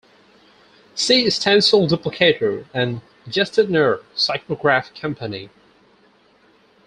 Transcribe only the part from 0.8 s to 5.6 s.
See stencil duplicator and Gestetner Cyclograph Company.